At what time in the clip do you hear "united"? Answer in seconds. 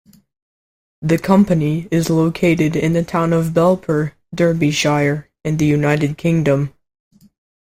5.67-6.17